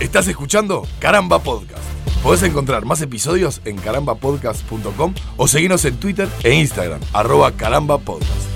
[0.00, 1.82] Estás escuchando Caramba Podcast.
[2.22, 8.48] Podés encontrar más episodios en carambapodcast.com o seguirnos en Twitter e Instagram, arroba carambapodcast.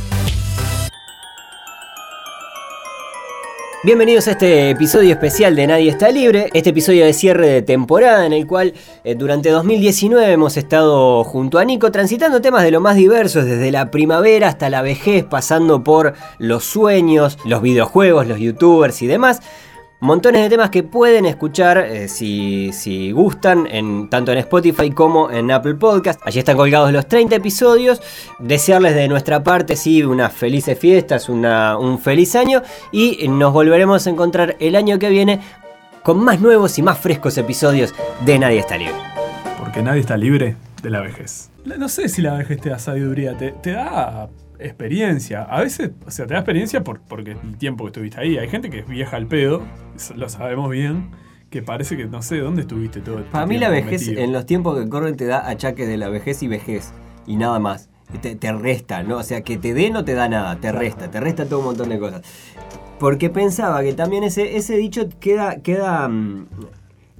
[3.82, 8.24] Bienvenidos a este episodio especial de Nadie está libre, este episodio de cierre de temporada
[8.24, 12.80] en el cual eh, durante 2019 hemos estado junto a Nico transitando temas de lo
[12.80, 18.38] más diversos, desde la primavera hasta la vejez, pasando por los sueños, los videojuegos, los
[18.38, 19.40] youtubers y demás.
[20.02, 25.30] Montones de temas que pueden escuchar eh, si, si, gustan, en, tanto en Spotify como
[25.30, 26.20] en Apple Podcast.
[26.24, 28.02] Allí están colgados los 30 episodios.
[28.40, 32.62] Desearles de nuestra parte, sí, unas felices fiestas, una, un feliz año.
[32.90, 35.38] Y nos volveremos a encontrar el año que viene
[36.02, 38.96] con más nuevos y más frescos episodios de Nadie está libre.
[39.56, 41.48] Porque nadie está libre de la vejez.
[41.64, 44.28] No sé si la vejez te da sabiduría, te, te da
[44.66, 45.42] experiencia.
[45.42, 48.38] A veces, o sea, te da experiencia por, porque el tiempo que estuviste ahí.
[48.38, 49.62] Hay gente que es vieja al pedo,
[50.14, 51.10] lo sabemos bien,
[51.50, 54.46] que parece que no sé dónde estuviste todo el Para mí la vejez en los
[54.46, 56.92] tiempos que corren te da achaques de la vejez y vejez
[57.26, 57.88] y nada más.
[58.20, 59.16] Te, te, resta, ¿no?
[59.16, 61.64] O sea, que te dé no te da nada, te resta, te resta todo un
[61.64, 62.20] montón de cosas.
[62.98, 66.46] Porque pensaba que también ese, ese dicho queda, queda mm,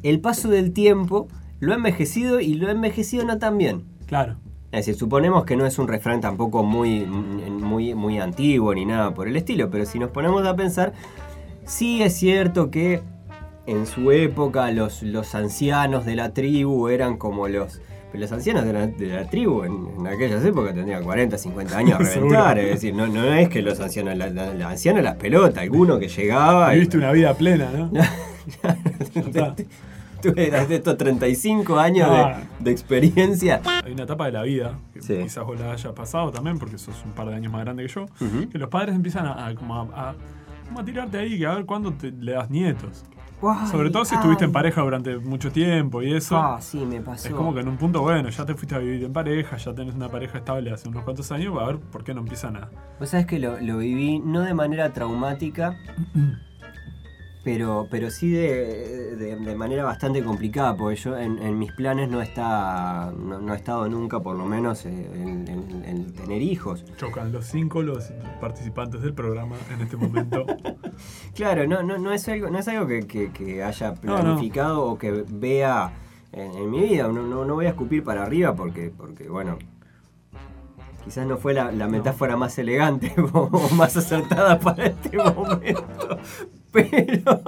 [0.02, 1.28] el paso del tiempo,
[1.60, 3.84] lo ha envejecido y lo ha envejecido no tan bien.
[4.06, 4.36] Claro.
[4.72, 9.12] Es decir, suponemos que no es un refrán tampoco muy, muy, muy antiguo ni nada
[9.12, 10.94] por el estilo, pero si nos ponemos a pensar,
[11.66, 13.02] sí es cierto que
[13.66, 17.80] en su época los, los ancianos de la tribu eran como los...
[18.14, 21.94] Los ancianos de la, de la tribu en, en, aquellas épocas tendrían 40, 50 años
[21.94, 22.58] a reventar.
[22.58, 25.98] es decir, no, no, es que los ancianos, la, la, la anciana las pelotas, alguno
[25.98, 26.72] que llegaba.
[26.72, 27.00] Viviste y...
[27.00, 27.90] una vida plena, ¿no?
[30.34, 33.60] Tuve de estos 35 años de, de, experiencia.
[33.84, 35.18] Hay una etapa de la vida, que sí.
[35.22, 37.92] quizás vos la hayas pasado también, porque sos un par de años más grande que
[37.92, 38.48] yo, uh -huh.
[38.48, 40.14] que los padres empiezan a, a, como a, a,
[40.78, 43.04] a tirarte ahí, que a ver cuándo te, le das nietos.
[43.68, 44.48] Sobre todo si estuviste ay.
[44.48, 46.36] en pareja durante mucho tiempo y eso.
[46.36, 47.26] Ah, sí, me pasó.
[47.26, 49.74] Es como que en un punto, bueno, ya te fuiste a vivir en pareja, ya
[49.74, 52.68] tenés una pareja estable hace unos cuantos años, a ver por qué no empiezan a.
[53.00, 55.76] Vos sabés que lo, lo viví no de manera traumática.
[57.44, 62.08] pero, pero sí de, de, de, manera bastante complicada, porque yo en, en mis planes
[62.08, 66.84] no está no, no, he estado nunca, por lo menos, en, en, en, tener hijos.
[66.96, 70.46] Chocan los cinco los participantes del programa en este momento.
[71.34, 74.92] claro, no, no, no es algo, no es algo que, que, que haya planificado no,
[74.92, 75.92] o que vea
[76.30, 77.08] en, mi vida.
[77.08, 79.58] No, no, voy a escupir para arriba porque, porque bueno,
[81.04, 86.18] quizás no fue la, la metáfora más elegante o más acertada para este momento.
[86.72, 87.42] Pero.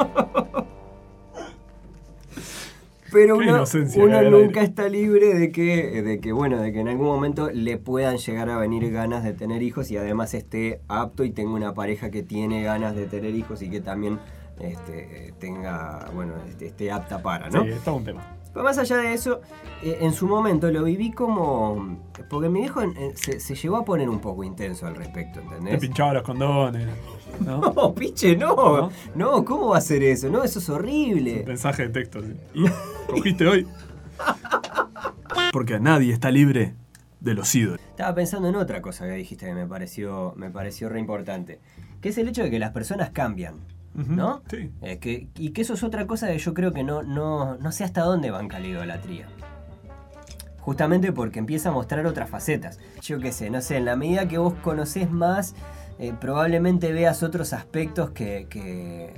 [3.12, 3.62] Pero uno,
[3.96, 7.78] uno nunca está libre de que, de que, bueno, de que en algún momento le
[7.78, 11.74] puedan llegar a venir ganas de tener hijos y además esté apto y tenga una
[11.74, 14.18] pareja que tiene ganas de tener hijos y que también
[14.58, 17.62] este, tenga, bueno, este, esté apta para, ¿no?
[17.62, 18.34] Sí, está un tema.
[18.54, 19.41] Pero más allá de eso,
[19.82, 21.98] eh, en su momento lo viví como.
[22.31, 25.75] Porque mi viejo eh, se, se, llegó a poner un poco intenso al respecto, ¿entendés?
[25.75, 26.87] Te pinchaba los condones.
[27.44, 28.54] No, no piche, no.
[28.54, 28.91] no.
[29.16, 29.44] no.
[29.44, 30.31] ¿cómo va a ser eso?
[30.31, 31.41] No, eso es horrible.
[31.41, 32.22] Es mensaje de texto.
[32.22, 32.37] ¿sí?
[32.54, 32.65] ¿Y
[33.10, 33.66] cogiste hoy?
[35.53, 36.75] Porque nadie está libre
[37.19, 37.81] de los ídolos.
[37.91, 41.59] Estaba pensando en otra cosa que dijiste que me pareció, me pareció re importante.
[42.00, 43.56] Que es el hecho de que las personas cambian.
[43.94, 44.06] Uh -huh.
[44.09, 44.43] ¿No?
[44.50, 44.72] Sí.
[44.82, 47.72] Eh, que, y que eso es otra cosa que yo creo que no, no, no
[47.72, 49.28] sé hasta dónde banca la idolatría.
[50.59, 52.81] Justamente porque empieza a mostrar otras facetas.
[53.03, 55.54] Yo qué sé, no sé, en la medida que vos conocés más,
[55.99, 59.12] eh, probablemente veas otros aspectos que, que,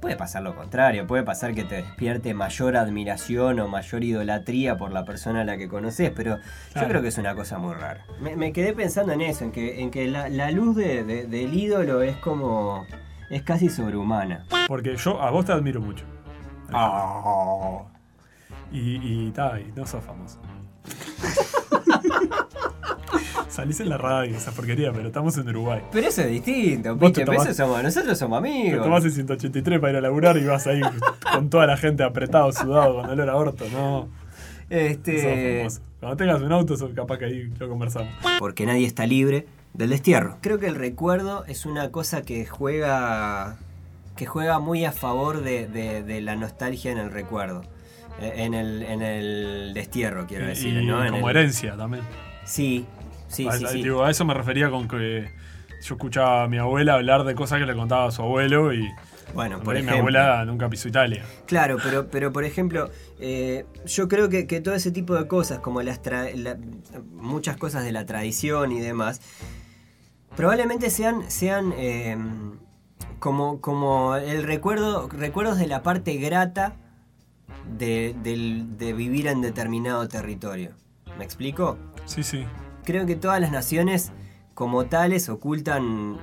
[0.00, 4.90] Puede pasar lo contrario, puede pasar que te despierte mayor admiración o mayor idolatría por
[4.90, 6.40] la persona a la que conoces, pero
[6.72, 6.86] claro.
[6.86, 8.04] yo creo que es una cosa muy rara.
[8.20, 11.26] Me, me, quedé pensando en eso, en que, en que la, la luz de, de,
[11.26, 12.84] del ídolo es como
[13.32, 14.46] es casi sobrehumana.
[14.68, 16.04] Porque yo a vos te admiro mucho.
[16.72, 17.86] Oh.
[18.70, 20.38] Y, y, ta, y no sos famoso.
[23.48, 25.82] Salís en la radio, esa porquería, pero estamos en Uruguay.
[25.92, 28.78] Pero eso es distinto, piche, tomás, eso somos, nosotros somos amigos.
[28.78, 30.80] Te tomás el 183 para ir a laburar y vas ahí
[31.32, 34.08] con toda la gente apretado, sudado, con dolor a orto, no.
[34.68, 35.68] Este.
[36.00, 38.12] Cuando tengas un auto, capaz que ahí lo conversamos.
[38.38, 40.38] Porque nadie está libre del destierro.
[40.40, 43.58] Creo que el recuerdo es una cosa que juega
[44.16, 47.62] que juega muy a favor de, de, de la nostalgia en el recuerdo.
[48.20, 50.74] Eh, en el, en el destierro, quiero decir.
[50.76, 51.04] Y ¿no?
[51.10, 52.04] como herencia también.
[52.44, 52.86] Sí,
[53.28, 53.82] sí, a, sí, sí.
[53.82, 55.30] Digo, a eso me refería con que
[55.82, 58.88] yo escuchaba a mi abuela hablar de cosas que le contaba a su abuelo y.
[59.34, 61.24] Bueno, por ejemplo, mi abuela nunca pisó Italia.
[61.46, 65.60] Claro, pero, pero por ejemplo, eh, yo creo que, que, todo ese tipo de cosas,
[65.60, 66.00] como las
[66.34, 66.58] la,
[67.14, 69.22] muchas cosas de la tradición y demás,
[70.36, 72.16] probablemente sean, sean eh,
[73.18, 76.74] como, como el recuerdo, recuerdos de la parte grata
[77.78, 80.70] de, del- de vivir en determinado territorio.
[81.18, 81.78] ¿Me explico?
[82.06, 82.44] Sí, sí.
[82.84, 84.12] Creo que todas las naciones
[84.54, 86.18] como tales ocultan,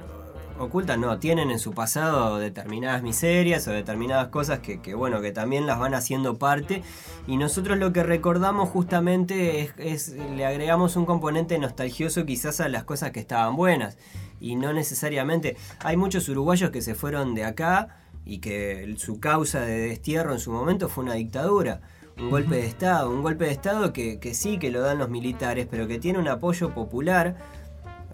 [0.59, 5.31] ocultan no, tienen en su pasado determinadas miserias o determinadas cosas que, que, bueno, que
[5.31, 6.83] también las van haciendo parte.
[7.27, 12.69] Y nosotros lo que recordamos justamente es, es- le agregamos un componente nostalgioso quizás a
[12.69, 13.97] las cosas que estaban buenas.
[14.41, 19.61] Y no necesariamente, hay muchos uruguayos que se fueron de acá y que su causa
[19.61, 21.81] de destierro en su momento fue una dictadura.
[22.17, 25.09] Un golpe de Estado, un golpe de Estado que, que sí que lo dan los
[25.09, 27.37] militares, pero que tiene un apoyo popular,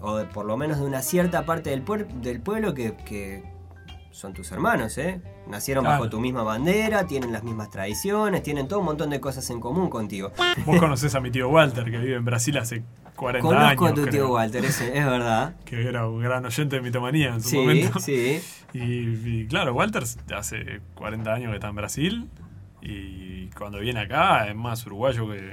[0.00, 3.42] o de- por lo menos de una cierta parte del, puer- del pueblo que, que
[4.10, 5.20] son tus hermanos, ¿eh?
[5.48, 5.98] Nacieron Claro.
[6.00, 9.60] bajo tu misma bandera, tienen las mismas tradiciones, tienen todo un montón de cosas en
[9.60, 10.32] común contigo.
[10.64, 12.82] Vos conocés a mi tío Walter, que vive en Brasil hace
[13.14, 13.98] 40 Conozco años.
[13.98, 15.54] a tu tío Walter, es, es verdad.
[15.64, 18.00] Que era un gran oyente de mitomanía en su Sí, momento.
[18.00, 18.40] sí.
[18.72, 20.02] Y, y claro, Walter
[20.36, 22.30] hace 40 años que está en Brasil.
[22.82, 25.52] Y cuando viene acá es más uruguayo que,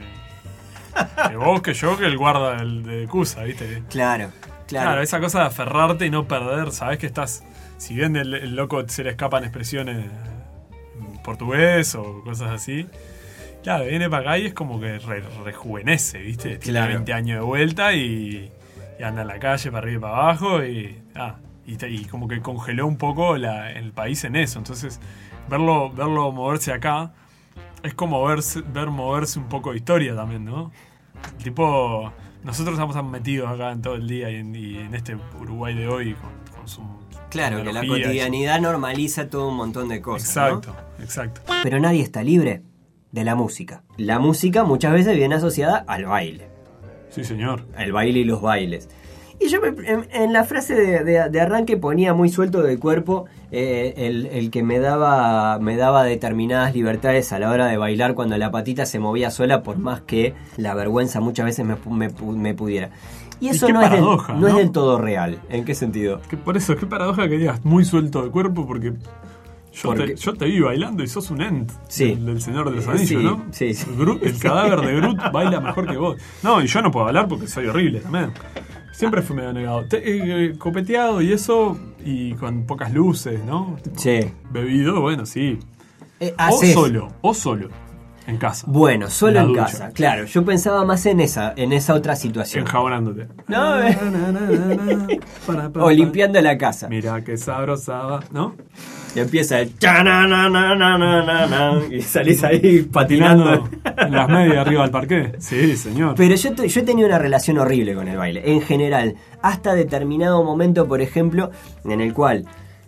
[1.29, 3.83] que vos, que yo, que el guarda del, de Cusa, ¿viste?
[3.89, 4.29] Claro,
[4.67, 4.87] Claro.
[4.89, 5.01] claro.
[5.01, 7.43] esa cosa de aferrarte y no perder, sabes que estás.
[7.77, 12.87] Si bien el, el loco se le escapan expresiones en portugués o cosas así.
[13.61, 16.57] Claro, viene para acá y es como que re- rejuvenece, ¿viste?
[16.57, 16.93] Tiene Claro.
[16.95, 18.51] 20 años de vuelta y,
[18.99, 21.35] y anda en la calle para arriba y para abajo y, ah,
[21.65, 24.59] y, como que congeló un poco la- el país en eso.
[24.59, 24.99] Entonces,
[25.49, 27.13] verlo, verlo moverse acá
[27.83, 30.71] es como verse- ver moverse un poco de historia también, ¿no?
[31.43, 32.11] Tipo,
[32.43, 35.87] nosotros estamos metidos acá en todo el día y en, y en este Uruguay de
[35.87, 36.81] hoy con, con su
[37.29, 40.35] Claro, que la y- cotidianidad normaliza todo un montón de cosas.
[40.35, 40.47] ¿no?
[40.57, 41.41] Exacto, exacto.
[41.63, 42.61] Pero nadie está libre
[43.11, 43.83] de la música.
[43.97, 46.47] La música muchas veces viene asociada al baile.
[47.09, 47.67] Sí, señor.
[47.77, 48.89] El baile y los bailes.
[49.43, 52.79] Y yo me- en, en la frase de, de- de arranque ponía muy suelto del
[52.79, 57.77] cuerpo eh, el, el que me daba, me daba determinadas libertades a la hora de
[57.77, 61.75] bailar cuando la patita se movía sola por más que la vergüenza muchas veces me,
[61.89, 62.91] me me pudiera.
[63.39, 65.37] Y eso no, es del, paradoja, no es del todo real.
[65.49, 66.21] ¿En qué sentido?
[66.29, 68.93] Que por eso, qué paradoja que digas muy suelto de cuerpo porque
[69.73, 72.09] yo, Porque- Te, yo te vi bailando y sos un ent Sí.
[72.15, 73.43] del, del Señor de los Eh, Anillos, sí, ¿no?
[73.51, 73.65] sí.
[73.65, 76.15] El, Groot- el cadáver de Groot baila mejor que vos.
[76.43, 78.31] No, y yo no puedo hablar porque soy horrible también.
[78.93, 79.85] Siempre fui medio negado.
[79.87, 80.01] Te-
[80.47, 83.75] eh, copeteado y eso, y con pocas luces, ¿no?
[83.83, 84.19] Tipo, Sí.
[84.51, 85.59] Bebido, bueno, sí.
[86.19, 87.69] Eh, O solo, o solo,
[88.27, 88.65] en casa.
[88.69, 90.25] Bueno, solo en casa, claro.
[90.25, 92.65] Yo pensaba más en esa, en esa otra situación.
[92.65, 93.27] Enjabonándote.
[93.47, 93.97] No, eh.
[95.75, 96.87] O limpiando la casa.
[96.87, 98.55] Mira qué sabrosaba, ¿no?
[99.15, 99.73] Y empieza el
[101.91, 103.69] y salís ahí patinando.
[103.97, 105.33] En las medias arriba del parque.
[105.37, 106.15] Sí, señor.
[106.15, 109.15] Pero yo, yo he tenido una relación horrible con el baile, en general.
[109.41, 111.51] Hasta determinado momento, por ejemplo,
[111.85, 112.45] en el cual.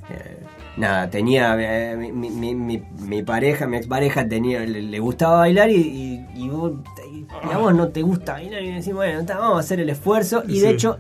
[0.10, 0.40] eh,
[0.78, 1.56] nada, tenía.
[1.60, 6.26] eh, mi, mi- mi- mi pareja, mi expareja, tenía, le, le gustaba bailar y, y-
[6.46, 6.74] y vos-
[7.12, 8.62] y a vos no te gusta bailar.
[8.64, 10.44] Y decís, bueno, vamos a hacer el esfuerzo.
[10.48, 10.74] Y de Sí.
[10.74, 11.00] hecho,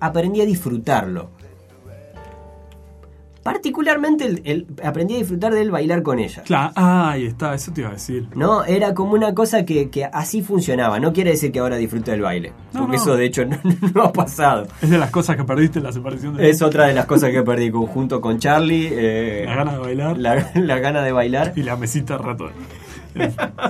[0.00, 1.30] aprendí a disfrutarlo.
[3.42, 6.42] Particularmente el- el- aprendí a disfrutar del bailar con ella.
[6.44, 8.28] Claro, ah, ahí está, eso te iba a decir.
[8.34, 8.64] ¿No?
[8.64, 11.00] Era como una cosa que, que así funcionaba.
[11.00, 12.52] No quiere decir que ahora disfrute del baile.
[12.72, 13.02] No, porque no.
[13.02, 13.56] eso de hecho no,
[13.94, 14.68] no ha pasado.
[14.80, 17.30] Es de las cosas que perdiste en la separación de Es otra de las cosas
[17.30, 18.88] que perdí conjunto con Charlie.
[18.92, 21.52] eh, la gana de bailar la, la gana de bailar.
[21.56, 22.52] y la mesita ratón.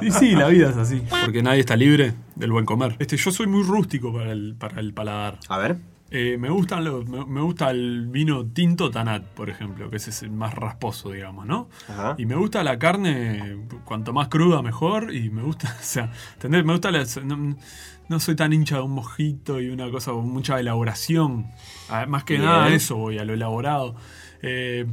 [0.02, 1.02] Y sí, la vida es así.
[1.24, 2.94] Porque nadie está libre del buen comer.
[3.00, 5.38] Este, yo soy muy rústico para el, para el paladar.
[5.48, 5.76] A ver.
[6.14, 10.10] Eh, me, gustan los, me, me gusta el vino tinto Tanat, por ejemplo, que ese
[10.10, 11.70] es el más rasposo, digamos, ¿no?
[11.88, 12.14] Ajá.
[12.18, 16.66] Y me gusta la carne, cuanto más cruda mejor, y me gusta, o sea, ¿entendés?
[16.66, 17.56] Me gusta la, no,
[18.08, 21.46] no soy tan hincha de un mojito y una cosa con mucha elaboración.
[21.88, 22.44] Ah, Más que Bien.
[22.44, 23.96] nada a eso voy, a lo elaborado.
[24.42, 24.84] Eh,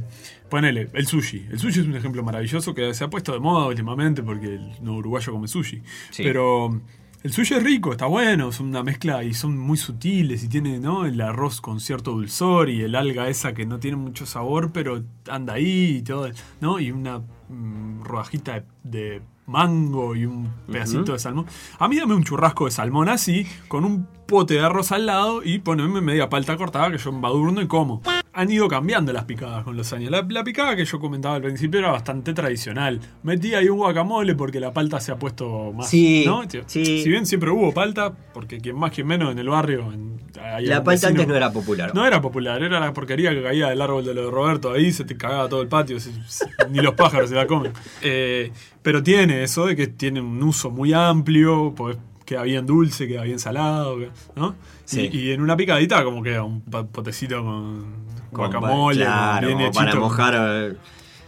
[0.48, 1.48] ponele, el sushi.
[1.50, 4.72] El sushi es un ejemplo maravilloso que se ha puesto de moda últimamente porque el
[4.82, 5.82] no uruguayo come sushi.
[6.10, 6.22] Sí.
[6.22, 6.80] Pero
[7.22, 10.78] el sushi es rico, está bueno, son una mezcla y son muy sutiles y tiene
[10.78, 11.04] ¿no?
[11.04, 15.02] el arroz con cierto dulzor y el alga esa que no tiene mucho sabor pero
[15.28, 16.80] anda ahí y todo, ¿no?
[16.80, 21.46] Y una mm, rodajita de, de mango y un pedacito de salmón.
[21.78, 25.42] A mí dame un churrasco de salmón así, con un pote de arroz al lado
[25.44, 28.00] y poneme media palta cortada que yo embadurno y como.
[28.32, 30.08] Han ido cambiando las picadas con los años.
[30.10, 33.00] La, la picada que yo comentaba al principio era bastante tradicional.
[33.24, 35.88] Metí ahí un guacamole porque la palta se ha puesto más.
[35.90, 36.42] Sí, ¿no?
[36.66, 37.02] Sí.
[37.02, 39.92] Si bien siempre hubo palta, porque quien más, quien menos en el barrio.
[39.92, 40.20] en-
[40.60, 41.92] La palta antes no era popular.
[41.92, 44.92] no era popular, era la porquería que caía del árbol de lo de Roberto ahí,
[44.92, 47.72] se te cagaba todo el patio, se- se- ni los pájaros se la comen.
[48.00, 53.08] Eh, pero tiene eso de que tiene un uso muy amplio, pues queda bien dulce,
[53.08, 53.98] queda bien salado,
[54.36, 54.54] ¿no?
[54.84, 55.10] Sí.
[55.12, 57.84] Y, y en una picadita como queda un potecito con,
[58.30, 60.34] guacamole, claro, bien para mojar.
[60.38, 60.76] eh,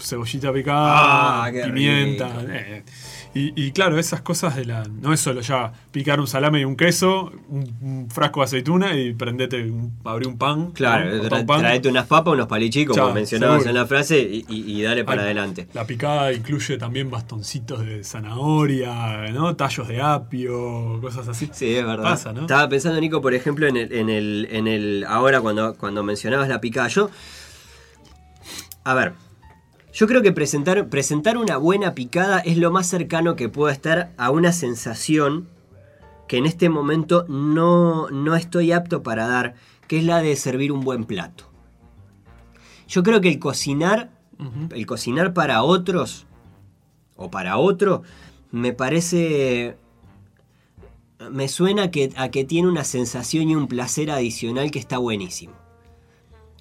[0.00, 2.28] cebollita picada, Ah, pimienta.
[2.48, 2.82] eh.
[3.34, 4.82] Y, y claro, esas cosas de la.
[4.82, 8.94] No es solo ya picar un salame y un queso, un, un frasco de aceituna
[8.94, 10.72] y prendete, un, abrí un pan.
[10.72, 11.60] Claro, tra- pan.
[11.60, 13.70] traete unas papas, unos palichicos, como Chao, mencionabas seguro.
[13.70, 15.66] en la frase, y, y- y dale para Ay, adelante.
[15.72, 19.56] La picada incluye también bastoncitos de zanahoria, ¿no?
[19.56, 21.48] Tallos de apio, cosas así.
[21.52, 22.04] Sí, es verdad.
[22.04, 22.42] Pasa, ¿no?
[22.42, 26.50] Estaba pensando, Nico, por ejemplo, en el, en el, en el ahora cuando, cuando mencionabas
[26.50, 26.88] la picada.
[26.88, 27.08] Yo,
[28.84, 29.14] a ver,
[29.92, 34.12] yo creo que presentar, presentar una buena picada es lo más cercano que puedo estar
[34.16, 35.48] a una sensación
[36.28, 39.54] que en este momento no, no estoy apto para dar,
[39.88, 41.44] que es la de servir un buen plato.
[42.88, 44.10] Yo creo que el cocinar,
[44.74, 46.26] el cocinar para otros
[47.16, 48.02] o para otro,
[48.50, 49.76] me parece
[51.30, 55.61] me suena que, a que tiene una sensación y un placer adicional que está buenísimo.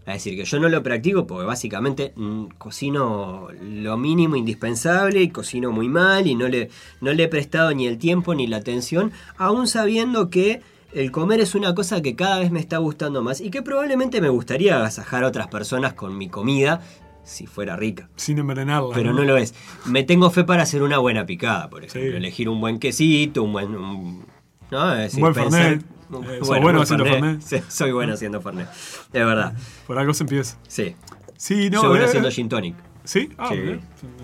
[0.06, 5.30] Es decir, que yo no lo practico porque básicamente mm, cocino lo mínimo indispensable y
[5.30, 6.70] cocino muy mal y no le,
[7.02, 10.62] no le he prestado ni el tiempo ni la atención, aún sabiendo que
[10.94, 14.20] el comer es una cosa que cada vez me está gustando más y que probablemente
[14.22, 16.82] me gustaría agasajar a otras personas con mi comida
[17.24, 18.96] si fuera rica Sin envenenarla.
[18.96, 19.54] pero no lo es.
[19.86, 22.10] Me tengo fe para hacer una buena picada, por ejemplo.
[22.12, 22.18] Sí.
[22.18, 23.76] Elegir un buen quesito, un buen.
[23.76, 24.26] un-
[24.72, 24.92] ¿no?
[24.94, 25.86] Es decir, buen pensar- Fernet.
[26.12, 27.42] Eh, sos bueno, bueno buen haciendo Fernet.
[27.42, 28.68] Sí, soy bueno haciendo Fernet.
[28.70, 29.54] Es verdad.
[29.88, 30.58] Por algo se empieza.
[30.68, 30.96] Sí.
[31.38, 31.82] Sí, no.
[31.82, 32.76] soy bueno eh, haciendo gin tonic.
[33.04, 33.30] ¿Sí?
[33.40, 33.58] Ah, Sí.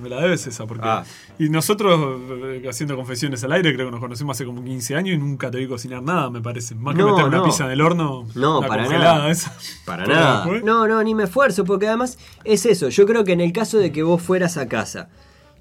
[0.03, 0.67] me la debes esa.
[0.67, 0.87] Porque...
[0.87, 1.03] Ah.
[1.39, 5.15] Y nosotros, eh, haciendo confesiones al aire, creo que nos conocemos hace como 15 años
[5.15, 6.75] y nunca te vi cocinar nada, me parece.
[6.75, 8.27] Más que No, meter una pizza en el horno.
[8.35, 9.31] No, para nada.
[9.31, 9.51] esa.
[9.83, 10.41] Para nada.
[10.41, 12.89] después- No, no, ni me esfuerzo, porque además es eso.
[12.89, 15.09] Yo creo que en el caso de que vos fueras a casa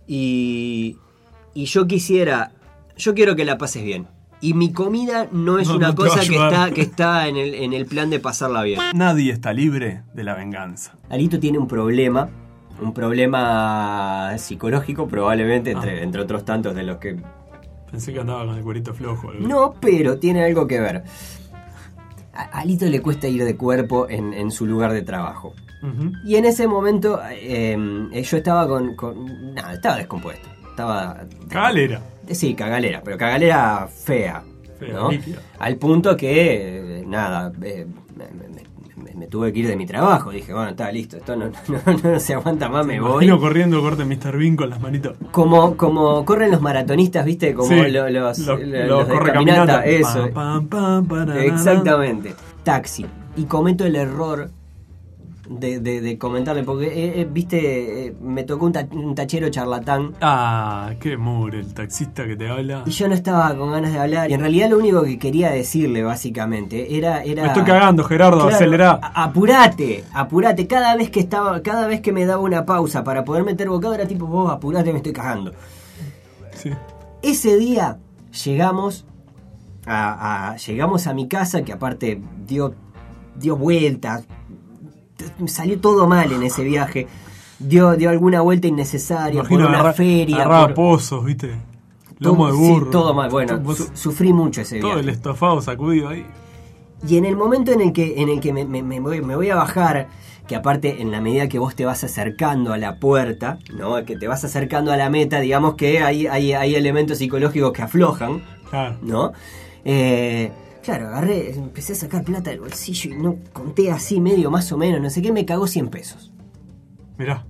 [0.06, 0.98] y,
[1.54, 2.52] y yo quisiera.
[2.98, 4.08] Yo quiero que la pases bien.
[4.40, 7.54] Y mi comida no es No, una no cosa que está, que está en, el,
[7.54, 8.78] en el plan de pasarla bien.
[8.94, 10.92] Nadie está libre de la venganza.
[11.08, 12.28] Alito tiene un problema,
[12.80, 16.02] un problema psicológico probablemente, entre, Ah.
[16.02, 17.16] entre otros tantos de los que...
[17.90, 19.30] Pensé que andaba con el cuerito flojo.
[19.30, 19.46] algo.
[19.48, 21.04] No, pero tiene algo que ver.
[22.34, 25.54] A Alito le cuesta ir de cuerpo en, en su lugar de trabajo.
[26.24, 27.76] Y en ese momento eh,
[28.24, 30.48] yo estaba con, con- Nada, estaba descompuesto.
[30.76, 31.16] Estaba...
[31.48, 32.02] Cagalera.
[32.30, 34.42] Sí, cagalera, pero cagalera fea.
[34.78, 35.08] Fea, ¿no?
[35.58, 39.86] Al punto que, eh, nada, eh, me, me- me- me tuve que ir de mi
[39.86, 40.30] trabajo.
[40.32, 43.24] Dije, bueno, está listo, esto no, no- no se aguanta más, me voy.
[43.24, 44.36] Imagino corriendo corte Mr.
[44.36, 45.16] Bean con las manitos.
[45.30, 47.54] Como, como corren los maratonistas, ¿viste?
[47.54, 49.82] Como Sí, lo- los, los- lo- los los de correcaminata.
[49.82, 50.30] caminata, eso.
[50.34, 51.42] Pam, pam, pam, parará.
[51.42, 52.34] Exactamente.
[52.64, 53.06] Taxi.
[53.36, 54.50] Y cometo el error
[55.48, 59.48] de, de- de comentarle, porque, eh, eh, viste, eh, me tocó un, ta- un tachero
[59.48, 60.14] charlatán.
[60.20, 62.82] Ah, qué mure, el taxista que te habla.
[62.86, 64.30] Y yo no estaba con ganas de hablar.
[64.30, 67.22] Y en realidad lo único que quería decirle, básicamente, era...
[67.24, 69.00] era Me estoy cagando, Gerardo, Claro, acelerá.
[69.14, 70.66] Apurate, apurate.
[70.66, 73.94] Cada vez que estaba, cada vez que me daba una pausa para poder meter bocado,
[73.94, 75.52] era tipo, vos apurate, me estoy cagando.
[76.54, 76.70] Sí.
[77.22, 77.98] Ese día
[78.44, 79.04] llegamos
[79.86, 82.74] a, a- llegamos a mi casa, que aparte dio,
[83.36, 84.24] dio vueltas,
[85.46, 87.06] salió todo mal en ese viaje.
[87.58, 90.36] Dio, dio alguna vuelta innecesaria por una agarra- feria.
[90.36, 91.48] agarraba por- pozos, ¿viste?
[92.20, 92.90] todo- Lomo de sí, burro.
[92.90, 93.30] todo mal.
[93.30, 95.02] Bueno, Vos- su- sufrí mucho ese todo viaje.
[95.02, 96.26] el estofado sacudido ahí.
[97.06, 99.36] Y en el momento en el que, en el que me, me- me voy, me
[99.36, 100.08] voy a bajar,
[100.46, 104.02] que aparte en la medida que vos te vas acercando a la puerta, ¿no?
[104.04, 107.82] que te vas acercando a la meta, digamos que hay, hay, hay elementos psicológicos que
[107.82, 108.96] aflojan, Claro.
[109.02, 109.32] ¿no?
[109.84, 110.52] Eh,
[110.86, 114.78] claro, agarré, empecé a sacar plata del bolsillo y no conté así medio más o
[114.78, 116.32] menos, no sé qué, me cagó 100 pesos.
[117.18, 117.44] Mirá.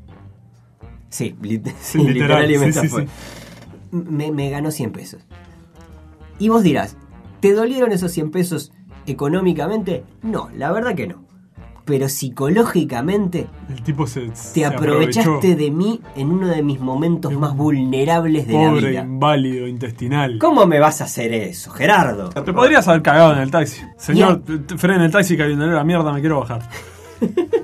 [1.11, 3.13] Sí, lit- sí, literal, literal y sí, metafórico.
[3.13, 5.23] sí, Me, me ganó 100 pesos.
[6.39, 6.97] Y vos dirás,
[7.41, 8.73] ¿te dolieron esos 100 pesos
[9.07, 10.03] económicamente?
[10.23, 11.25] No, la verdad que no.
[11.87, 14.29] Pero psicológicamente El tipo se.
[14.53, 19.01] te aprovechaste de mí en uno de mis momentos más vulnerables de la Pobre, vida.
[19.03, 20.37] inválido, intestinal.
[20.39, 22.31] ¿Cómo me vas a hacer eso, Gerardo?
[22.31, 23.81] Te podrías haber cagado en el taxi.
[23.97, 24.43] Señor,
[24.77, 26.63] frena el taxi que hay una la mierda, me quiero bajar.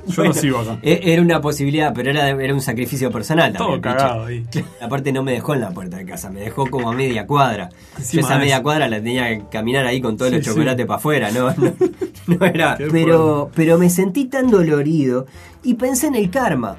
[0.06, 0.78] Yo Bueno, no sigo acá.
[0.82, 3.82] e- Era una posibilidad, pero era, era un sacrificio personal Todo también.
[3.82, 4.60] cagado piche.
[4.60, 4.64] ahí.
[4.80, 7.68] Aparte no me dejó en la puerta de casa, me dejó como a media cuadra.
[8.10, 10.86] Yo esa media cuadra la tenía que caminar ahí con todos Sí, los chocolates sí.
[10.86, 11.72] para afuera, no, no,
[12.38, 12.76] no era.
[12.90, 15.26] Pero, pero me sentí tan dolorido
[15.62, 16.76] y pensé en el karma.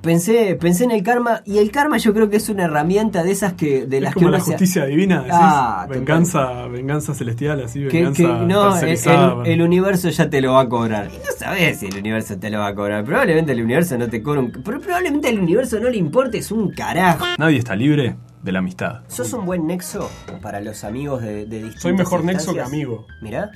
[0.00, 3.32] Pensé, pensé en el karma y el karma yo creo que es una herramienta de
[3.32, 5.32] esas que de Es las que como uno la se- justicia divina, decís.
[5.34, 10.40] Ah, venganza, venganza celestial, así, que, venganza que no, el, el- el universo ya te
[10.40, 11.08] lo va a cobrar.
[11.12, 13.04] Y no sabes si el universo te lo va a cobrar.
[13.04, 14.52] Probablemente el universo no te cobra un...
[14.52, 17.24] Pero probablemente al universo no le importe, es un carajo.
[17.36, 19.00] Nadie está libre de la amistad.
[19.08, 20.08] ¿Sos un buen nexo
[20.40, 23.04] para los amigos de, de distintas Soy mejor nexo que amigo.
[23.20, 23.50] Mirá.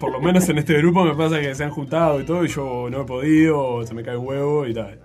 [0.00, 2.48] Por lo menos en este grupo me pasa que se han juntado y todo, y
[2.48, 5.00] yo no he podido, se me cae el huevo y tal.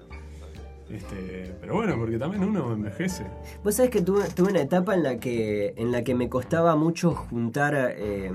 [0.90, 3.26] Este, pero bueno, porque también uno envejece.
[3.64, 6.76] Vos sabés que tuve, tuve una etapa en la que, en la que me costaba
[6.76, 8.32] mucho juntar, eh,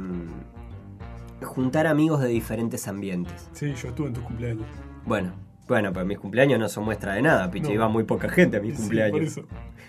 [1.43, 3.49] juntar amigos de diferentes ambientes.
[3.52, 4.67] Sí, yo estuve en tus cumpleaños.
[5.07, 5.33] Bueno,
[5.69, 7.75] bueno, pero mis cumpleaños no son muestra de nada, piche, No.
[7.75, 9.12] iba muy poca gente a mis Sí, cumpleaños.
[9.12, 9.43] por eso.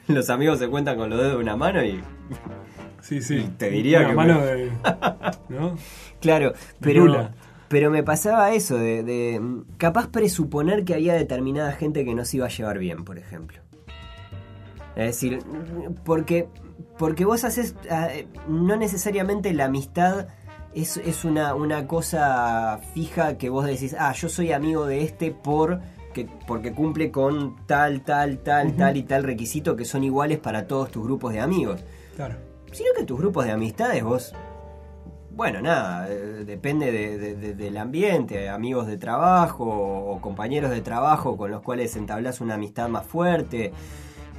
[0.08, 2.00] Los amigos se cuentan con los dedos de una mano y.
[3.02, 3.50] Sí, sí.
[3.58, 4.72] Te diría Una que mano me- de.
[5.50, 5.78] ¿No?
[6.22, 7.06] Claro, pero.
[7.06, 7.32] Lula.
[7.70, 9.40] Pero me pasaba eso, de, de,
[9.78, 13.60] capaz presuponer que había determinada gente que no se iba a llevar bien, por ejemplo.
[14.96, 15.40] Es decir,
[16.04, 16.48] porque,
[16.98, 18.08] porque vos haces, ah,
[18.48, 20.30] no necesariamente la amistad
[20.74, 25.30] es, es una, una cosa fija que vos decís, ah, yo soy amigo de este
[25.32, 25.80] por
[26.14, 30.66] que, porque cumple con tal, tal, tal, tal y tal requisito que son iguales para
[30.66, 31.82] todos tus grupos de amigos.
[32.16, 32.36] Claro.
[32.72, 34.34] Sino que tus grupos de amistades vos...
[35.32, 40.82] Bueno, nada, eh, depende de- de- de- del ambiente, amigos de trabajo o compañeros de
[40.82, 43.72] trabajo con los cuales entablás una amistad más fuerte.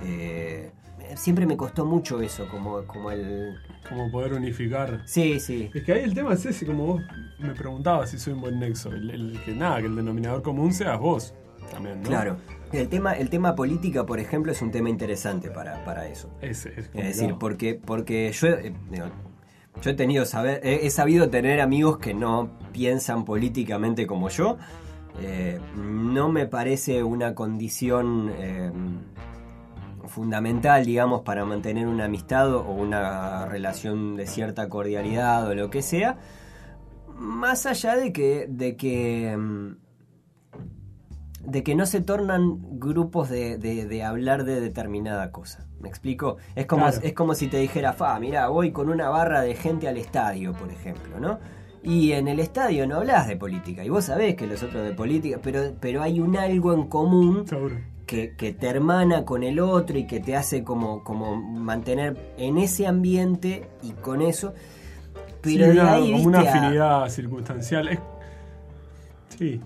[0.04, 0.72] Eh,
[1.14, 3.56] siempre me costó mucho eso, como, como el...
[3.88, 5.00] Como poder unificar.
[5.06, 5.70] Sí, sí.
[5.74, 7.02] Es que ahí el tema es ese, como vos
[7.38, 8.90] me preguntabas si soy un buen nexo.
[8.90, 11.34] El, el que nada, que el denominador común seas vos
[11.70, 12.08] también, ¿no?
[12.08, 12.36] Claro.
[12.72, 16.30] El tema, el tema política, por ejemplo, es un tema interesante para, para eso.
[16.40, 19.06] Es, decir, porque, porque yo, eh, digo,
[19.82, 24.56] yo he tenido saber, he, he sabido tener amigos que no piensan políticamente como yo.
[25.20, 28.70] Eh, no me parece una condición eh,
[30.06, 35.82] fundamental, digamos, para mantener una amistad o una relación de cierta cordialidad o lo que
[35.82, 36.18] sea.
[37.16, 39.76] Más allá de que, de que, mm,
[41.44, 45.66] de que no se tornan grupos de, de- de hablar de determinada cosa.
[45.80, 46.36] ¿Me explico?
[46.54, 47.00] Es como, Claro.
[47.02, 50.52] es como si te dijera, fa, mira, voy con una barra de gente al estadio,
[50.52, 51.38] por ejemplo, ¿no?
[51.82, 54.92] Y en el estadio no hablas de política, y vos sabés que los otros de
[54.92, 57.76] política, pero, pero hay un algo en común Seguro.
[58.06, 62.58] que, que te hermana con el otro y que te hace como, como mantener en
[62.58, 64.52] ese ambiente y con eso.
[65.40, 67.88] Pero Sí, de una- ahí, como una a- afinidad circunstancial.
[67.88, 67.98] Es-
[69.38, 69.60] Sí,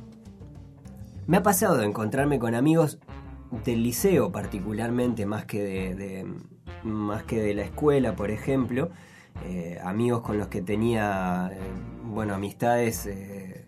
[1.26, 2.98] Me ha pasado de encontrarme con amigos
[3.64, 6.26] del liceo particularmente, más que de, de-
[6.82, 8.90] más que de la escuela, por ejemplo.
[9.46, 11.58] Eh, amigos con los que tenía, eh,
[12.04, 13.64] bueno, amistades, eh,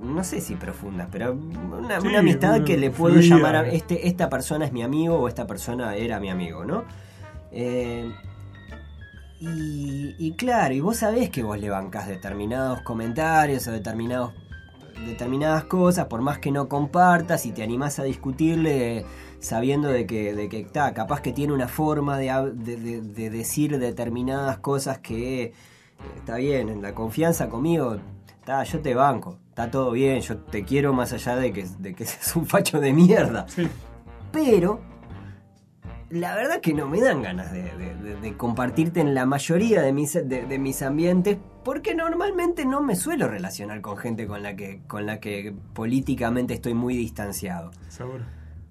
[0.00, 3.68] no sé si profundas, pero una, Sí, una amistad una que le puedo llamar a
[3.68, 6.84] este, esta persona es mi amigo o esta persona era mi amigo, ¿no?
[9.40, 14.32] Y, y claro, y vos sabés que vos le bancás determinados comentarios o determinados
[15.06, 19.04] determinadas cosas, por más que no compartas y te animás a discutirle
[19.40, 23.00] sabiendo de que, de que está, capaz que tiene una forma de, hab- de- de-
[23.02, 25.52] de decir determinadas cosas que eh,
[26.16, 27.96] está bien, en la confianza conmigo,
[28.40, 31.94] está, yo te banco, está todo bien, yo te quiero más allá de que, de
[31.94, 33.46] que seas un facho de mierda.
[33.48, 33.68] sí.
[34.32, 34.80] Pero
[36.10, 39.82] la verdad que no me dan ganas de, de- de- de compartirte en la mayoría
[39.82, 44.42] de mis, de, de mis ambientes, porque normalmente no me suelo relacionar con gente con
[44.42, 47.70] la que, con la que políticamente estoy muy distanciado.
[47.88, 48.24] Seguro.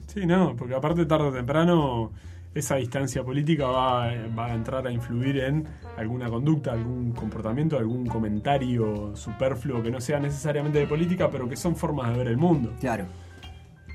[0.08, 2.12] Sí, no, porque aparte tarde o temprano
[2.54, 5.66] esa distancia política va, va a entrar a influir en
[5.98, 11.56] alguna conducta, algún comportamiento, algún comentario superfluo que no sea necesariamente de política, pero que
[11.56, 12.74] son formas de ver el mundo.
[12.80, 13.06] Claro.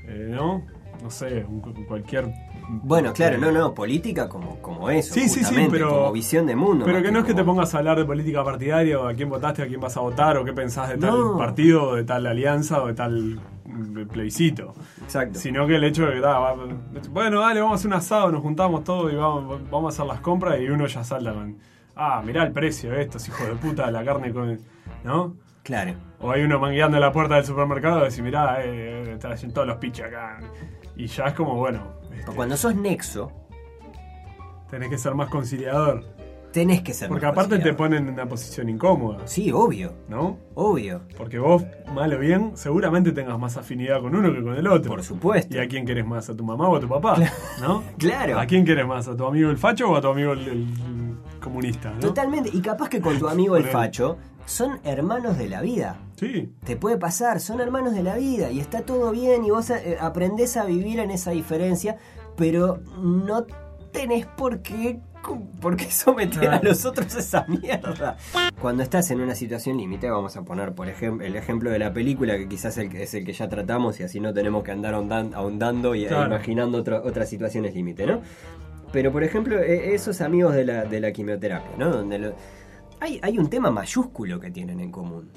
[0.07, 0.65] Eh, ¿No?
[1.01, 2.31] No sé, un- cualquier...
[2.69, 6.55] Bueno, claro, no, no, política como, como eso, Sí, sí, sí, pero- como visión de
[6.55, 6.85] mundo.
[6.85, 9.29] Pero que no es que te pongas a hablar de política partidaria o a quién
[9.29, 11.37] votaste, a quién vas a votar o qué pensás de tal No.
[11.37, 13.39] partido o de tal alianza o de tal
[14.11, 14.73] plebiscito.
[15.03, 15.39] Exacto.
[15.39, 16.53] Sino que el hecho de que, da,
[17.11, 20.05] bueno, dale, vamos a hacer un asado, nos juntamos todos y vamos, vamos a hacer
[20.13, 21.57] las compras y uno ya salta con,
[21.95, 24.59] ah, mirá el precio de estos hijos de puta, la carne con,
[25.03, 25.35] ¿no?
[25.63, 25.93] Claro.
[26.19, 29.53] O hay uno mangueando en la puerta del supermercado y decís, mirá, eh, están haciendo
[29.55, 30.39] todos los piches acá.
[30.99, 31.79] Y ya es como, bueno,
[32.13, 33.31] este, Cuando sos nexo,
[34.69, 36.03] tenés que ser más conciliador.
[36.51, 40.37] tenés que ser Porque más aparte te ponen en una posición incómoda, Sí, obvio, ¿no?
[40.55, 41.01] obvio.
[41.17, 41.63] Porque vos,
[41.95, 44.91] mal o bien, seguramente tengas más afinidad con uno que con el otro.
[44.91, 45.55] Por supuesto.
[45.55, 46.29] ¿Y a quién querés más?
[46.29, 47.15] ¿A tu mamá o a tu papá?
[47.61, 47.81] ¿No?
[47.97, 48.37] Claro.
[48.37, 49.07] ¿A quién querés más?
[49.07, 50.65] ¿A tu amigo el facho o a tu amigo el, el
[51.39, 51.91] comunista?
[51.93, 51.99] ¿no?
[51.99, 52.49] Totalmente.
[52.53, 54.17] Y capaz que con tu amigo el facho
[54.49, 55.97] son hermanos de la vida.
[56.15, 59.69] Sí, Te puede pasar, son hermanos de la vida y está todo bien y vos
[59.69, 61.97] eh, aprendés a vivir en esa diferencia,
[62.35, 63.45] pero no
[63.93, 64.99] tenés por qué,
[65.61, 68.17] por qué someter a los otros a esa mierda.
[68.59, 71.93] Cuando estás en una situación límite, vamos a poner por ejemplo el ejemplo de la
[71.93, 74.93] película, que quizás el es el que ya tratamos y así no tenemos que andar
[74.95, 76.25] ahondan- ahondando y e Claro.
[76.35, 78.21] imaginando otro- otras situaciones límite, ¿no?
[78.91, 81.89] Pero por ejemplo, e- esos amigos de la, de la quimioterapia, ¿no?
[81.91, 82.33] Donde lo-
[82.99, 85.29] hay, hay un tema mayúsculo que tienen en común.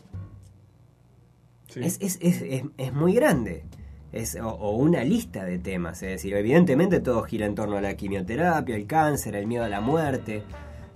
[1.68, 1.80] Sí.
[1.82, 3.64] Es, es- es- es- es muy grande.
[4.12, 6.02] Es, o, o una lista de temas.
[6.02, 9.68] Es decir, evidentemente todo gira en torno a la quimioterapia, el cáncer, el miedo a
[9.68, 10.42] la muerte,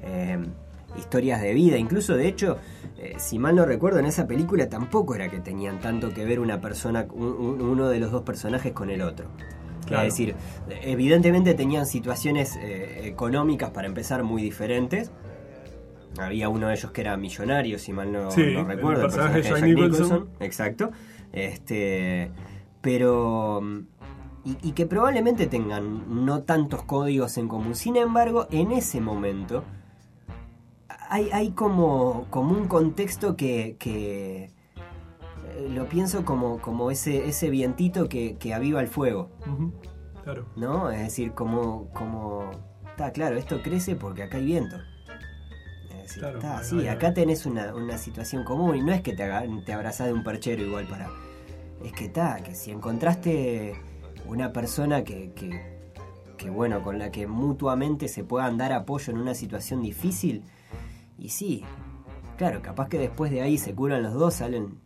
[0.03, 0.39] eh,
[0.99, 1.79] historias de vida.
[1.79, 2.59] Incluso, de hecho,
[2.99, 6.41] eh, si mal no recuerdo, en esa película tampoco era que tenían tanto que ver
[6.41, 9.29] una persona, un- un- uno de los dos personajes con el otro.
[9.87, 10.07] Claro.
[10.07, 10.35] Es decir,
[10.83, 15.11] evidentemente tenían situaciones eh, económicas para empezar muy diferentes.
[16.19, 19.03] Había uno de ellos que era millonario, si mal no, Sí, no el recuerdo.
[19.03, 20.29] personaje de Jack Nicholson.
[20.41, 20.91] Exacto.
[21.33, 22.31] Este,
[22.81, 23.61] pero.
[24.45, 27.75] Y, y que probablemente tengan no tantos códigos en común.
[27.75, 29.65] Sin embargo, en ese momento.
[31.09, 33.77] Hay, hay como, como un contexto que.
[33.79, 34.51] que,
[35.47, 39.31] eh, lo pienso como, como ese, ese vientito que, que aviva el fuego.
[40.25, 40.47] Claro.
[40.57, 40.91] ¿no?
[40.91, 42.51] Es decir, como, como,
[42.89, 44.77] está claro, esto crece porque acá hay viento.
[46.07, 49.03] Es decir, Claro, está, ahí sí, acá tenés una, una situación común y no es
[49.03, 51.11] que te, haga- te abrazás de un perchero igual para...
[51.85, 53.75] Es que está, que si encontraste
[54.27, 55.81] una persona que, que,
[56.39, 60.43] que, bueno, con la que mutuamente se puedan dar apoyo en una situación difícil,
[61.19, 61.65] y sí,
[62.37, 64.79] claro, capaz que después de ahí se curan los dos, salen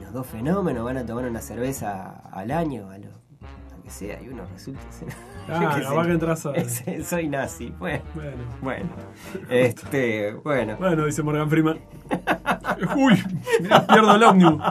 [0.00, 3.27] los dos fenómenos, van a tomar una cerveza al año, a lo, a
[3.88, 5.08] que sea, y uno resulta ser...
[5.48, 8.36] Ah, capaz que entras a- soy nazi, bueno, Bueno.
[8.60, 8.88] bueno,
[9.50, 10.76] este, bueno.
[10.78, 11.78] Bueno, dice Morgan Freeman.
[12.96, 13.22] Uy,
[13.60, 14.62] mirá, pierdo el ómnibus.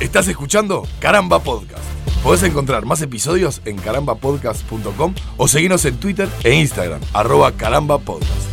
[0.00, 1.82] Estás escuchando Caramba Podcast.
[2.22, 8.48] Podés encontrar más episodios en carambapodcast.com o seguirnos en Twitter e Instagram, arroba carambapodcast.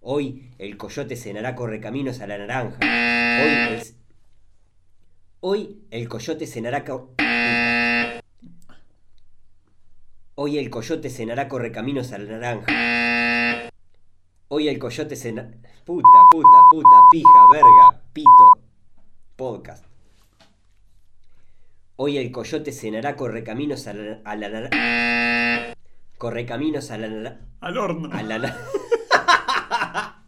[0.00, 2.76] Hoy el coyote cenará correcaminos a la naranja.
[2.80, 3.82] Hoy el...
[5.40, 6.84] Hoy el coyote cenará...
[10.34, 13.70] Hoy el coyote cenará correcaminos a la naranja.
[14.48, 15.50] Hoy el coyote cenará...
[15.84, 18.50] Puta, puta, puta, pija, verga, pito.
[19.36, 19.84] Podcast.
[21.96, 25.74] Hoy el coyote cenará correcaminos a la, a la naranja.
[26.18, 27.40] Correcaminos a la naranja.
[27.60, 28.08] Al horno.
[28.12, 28.56] A la na-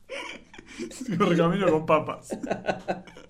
[1.19, 2.37] Correcamino con papas.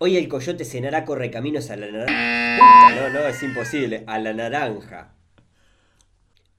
[0.00, 2.94] Hoy el coyote cenará correcaminos a la naranja.
[2.94, 4.04] No, no, es imposible.
[4.06, 5.14] A la naranja.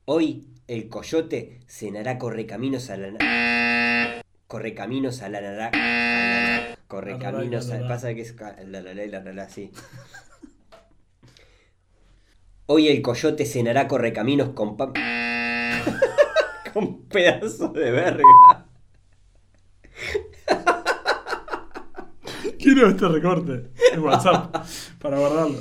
[0.03, 4.25] Hoy el coyote cenará correcaminos a la naranja.
[4.45, 6.77] Correcaminos a la naranja.
[6.89, 7.87] Correcaminos a...
[7.87, 8.35] Pasa que es...
[8.37, 9.71] La, la, la, la, la, la, sí.
[12.65, 14.91] Hoy el coyote cenará correcaminos con pa...
[16.73, 18.68] con pedazos de verga.
[22.59, 24.65] Quiero este recorte en WhatsApp
[24.99, 25.59] para guardarlo.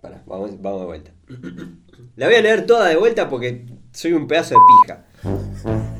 [0.00, 1.10] Pará, vamos, vamos de vuelta.
[2.16, 5.95] La voy a leer toda de vuelta porque soy un pedazo de pija.